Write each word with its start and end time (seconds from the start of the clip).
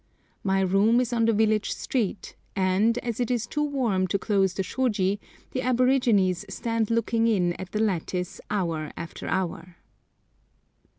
My 0.43 0.61
room 0.61 0.99
is 0.99 1.13
on 1.13 1.25
the 1.25 1.31
village 1.31 1.73
street, 1.73 2.35
and, 2.55 2.97
as 3.05 3.19
it 3.19 3.29
is 3.29 3.45
too 3.45 3.61
warm 3.61 4.07
to 4.07 4.17
close 4.17 4.55
the 4.55 4.63
shôji, 4.63 5.19
the 5.51 5.61
aborigines 5.61 6.43
stand 6.49 6.89
looking 6.89 7.27
in 7.27 7.53
at 7.61 7.71
the 7.71 7.79
lattice 7.81 8.41
hour 8.49 8.91
after 8.97 9.27
hour. 9.27 9.75